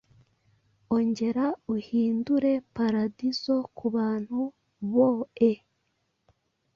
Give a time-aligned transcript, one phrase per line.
[0.95, 1.45] Ongera
[1.75, 4.39] uhindure paradizo kubantu
[4.91, 5.53] boe,